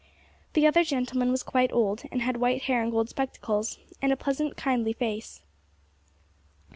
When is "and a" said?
4.01-4.17